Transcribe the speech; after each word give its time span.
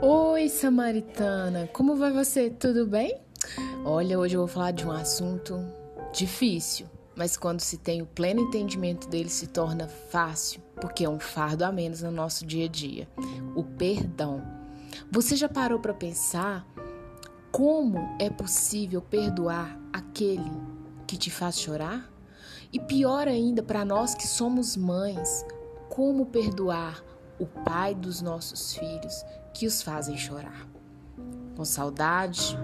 Oi, 0.00 0.48
Samaritana, 0.48 1.66
como 1.72 1.96
vai 1.96 2.12
você? 2.12 2.48
Tudo 2.48 2.86
bem? 2.86 3.20
Olha, 3.84 4.16
hoje 4.16 4.36
eu 4.36 4.42
vou 4.42 4.46
falar 4.46 4.70
de 4.70 4.86
um 4.86 4.92
assunto 4.92 5.58
difícil, 6.12 6.86
mas 7.16 7.36
quando 7.36 7.58
se 7.58 7.76
tem 7.76 8.00
o 8.00 8.06
pleno 8.06 8.42
entendimento 8.42 9.08
dele 9.08 9.28
se 9.28 9.48
torna 9.48 9.88
fácil, 9.88 10.60
porque 10.80 11.04
é 11.04 11.08
um 11.08 11.18
fardo 11.18 11.64
a 11.64 11.72
menos 11.72 12.00
no 12.00 12.12
nosso 12.12 12.46
dia 12.46 12.66
a 12.66 12.68
dia: 12.68 13.08
o 13.56 13.64
perdão. 13.64 14.40
Você 15.10 15.34
já 15.34 15.48
parou 15.48 15.80
para 15.80 15.92
pensar 15.92 16.64
como 17.50 17.98
é 18.20 18.30
possível 18.30 19.02
perdoar 19.02 19.76
aquele 19.92 20.52
que 21.08 21.16
te 21.16 21.28
faz 21.28 21.58
chorar? 21.58 22.08
E 22.72 22.78
pior 22.78 23.26
ainda, 23.26 23.64
para 23.64 23.84
nós 23.84 24.14
que 24.14 24.28
somos 24.28 24.76
mães, 24.76 25.44
como 25.88 26.26
perdoar 26.26 27.02
o 27.38 27.46
pai 27.46 27.94
dos 27.94 28.20
nossos 28.20 28.74
filhos 28.74 29.24
que 29.58 29.66
os 29.66 29.82
fazem 29.82 30.16
chorar? 30.16 30.68
Com 31.56 31.64
saudade, 31.64 32.56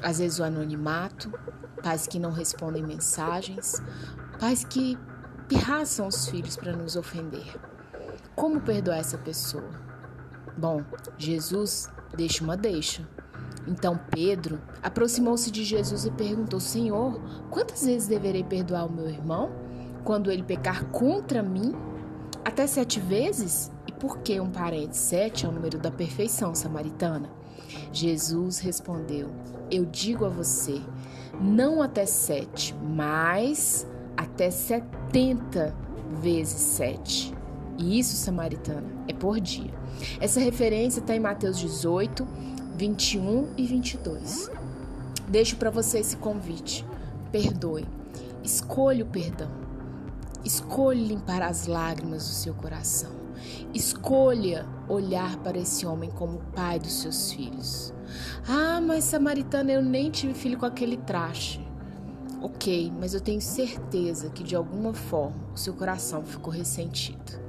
às 0.00 0.20
vezes 0.20 0.38
o 0.38 0.44
anonimato, 0.44 1.28
pais 1.82 2.06
que 2.06 2.20
não 2.20 2.30
respondem 2.30 2.84
mensagens, 2.84 3.82
pais 4.38 4.62
que 4.62 4.96
pirraçam 5.48 6.06
os 6.06 6.28
filhos 6.28 6.56
para 6.56 6.72
nos 6.72 6.94
ofender. 6.94 7.60
Como 8.36 8.60
perdoar 8.60 8.98
essa 8.98 9.18
pessoa? 9.18 9.68
Bom, 10.56 10.84
Jesus 11.18 11.90
deixa 12.16 12.44
uma 12.44 12.56
deixa. 12.56 13.04
Então 13.66 13.98
Pedro 14.08 14.60
aproximou-se 14.84 15.50
de 15.50 15.64
Jesus 15.64 16.04
e 16.04 16.12
perguntou: 16.12 16.60
Senhor, 16.60 17.20
quantas 17.50 17.84
vezes 17.84 18.06
deverei 18.06 18.44
perdoar 18.44 18.86
o 18.86 18.92
meu 18.92 19.08
irmão 19.08 19.50
quando 20.04 20.30
ele 20.30 20.44
pecar 20.44 20.84
contra 20.90 21.42
mim? 21.42 21.74
Até 22.44 22.68
sete 22.68 23.00
vezes? 23.00 23.73
E 24.04 24.06
por 24.06 24.18
que 24.18 24.38
um 24.38 24.50
parente? 24.50 24.98
Sete 24.98 25.46
é 25.46 25.48
o 25.48 25.52
número 25.52 25.78
da 25.78 25.90
perfeição 25.90 26.54
samaritana. 26.54 27.30
Jesus 27.90 28.58
respondeu: 28.58 29.30
Eu 29.70 29.86
digo 29.86 30.26
a 30.26 30.28
você, 30.28 30.78
não 31.40 31.80
até 31.80 32.04
sete, 32.04 32.74
mas 32.74 33.86
até 34.14 34.50
setenta 34.50 35.74
vezes 36.20 36.60
sete. 36.60 37.34
E 37.78 37.98
isso, 37.98 38.14
samaritana, 38.14 38.86
é 39.08 39.14
por 39.14 39.40
dia. 39.40 39.72
Essa 40.20 40.38
referência 40.38 41.00
está 41.00 41.16
em 41.16 41.20
Mateus 41.20 41.58
18, 41.58 42.28
21 42.76 43.54
e 43.56 43.66
22. 43.66 44.50
Deixo 45.26 45.56
para 45.56 45.70
você 45.70 46.00
esse 46.00 46.18
convite. 46.18 46.84
Perdoe. 47.32 47.86
Escolha 48.42 49.02
o 49.02 49.08
perdão. 49.08 49.50
Escolha 50.44 51.00
limpar 51.00 51.40
as 51.40 51.66
lágrimas 51.66 52.28
do 52.28 52.34
seu 52.34 52.52
coração. 52.52 53.23
Escolha 53.72 54.66
olhar 54.88 55.36
para 55.38 55.58
esse 55.58 55.86
homem 55.86 56.10
como 56.10 56.38
pai 56.54 56.78
dos 56.78 56.92
seus 56.92 57.32
filhos. 57.32 57.94
Ah, 58.48 58.80
mas 58.80 59.04
Samaritana, 59.04 59.72
eu 59.72 59.82
nem 59.82 60.10
tive 60.10 60.34
filho 60.34 60.58
com 60.58 60.66
aquele 60.66 60.96
traste. 60.96 61.66
Ok, 62.42 62.92
mas 63.00 63.14
eu 63.14 63.20
tenho 63.20 63.40
certeza 63.40 64.28
que 64.30 64.42
de 64.42 64.54
alguma 64.54 64.92
forma 64.92 65.36
o 65.54 65.56
seu 65.56 65.72
coração 65.72 66.24
ficou 66.24 66.52
ressentido. 66.52 67.40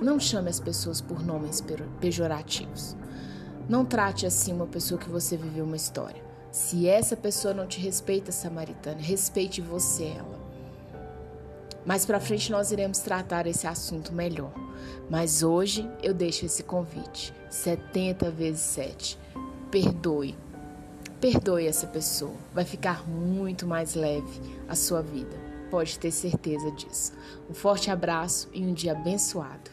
Não 0.00 0.20
chame 0.20 0.48
as 0.48 0.60
pessoas 0.60 1.00
por 1.00 1.24
nomes 1.24 1.62
pejorativos. 2.00 2.96
Não 3.68 3.84
trate 3.84 4.24
assim 4.24 4.52
uma 4.52 4.66
pessoa 4.66 5.00
que 5.00 5.08
você 5.08 5.36
viveu 5.36 5.64
uma 5.64 5.76
história. 5.76 6.22
Se 6.52 6.86
essa 6.86 7.16
pessoa 7.16 7.52
não 7.52 7.66
te 7.66 7.80
respeita, 7.80 8.30
Samaritana, 8.30 9.00
respeite 9.00 9.60
você 9.60 10.04
ela. 10.04 10.45
Mais 11.86 12.04
para 12.04 12.18
frente 12.18 12.50
nós 12.50 12.72
iremos 12.72 12.98
tratar 12.98 13.46
esse 13.46 13.66
assunto 13.66 14.12
melhor. 14.12 14.52
Mas 15.08 15.44
hoje 15.44 15.88
eu 16.02 16.12
deixo 16.12 16.44
esse 16.44 16.64
convite. 16.64 17.32
70 17.48 18.30
vezes 18.32 18.60
7. 18.60 19.18
Perdoe. 19.70 20.36
Perdoe 21.20 21.66
essa 21.66 21.86
pessoa. 21.86 22.34
Vai 22.52 22.64
ficar 22.64 23.08
muito 23.08 23.66
mais 23.66 23.94
leve 23.94 24.40
a 24.68 24.74
sua 24.74 25.00
vida. 25.00 25.36
Pode 25.70 25.96
ter 25.98 26.10
certeza 26.10 26.70
disso. 26.72 27.12
Um 27.48 27.54
forte 27.54 27.90
abraço 27.90 28.48
e 28.52 28.62
um 28.64 28.74
dia 28.74 28.92
abençoado. 28.92 29.70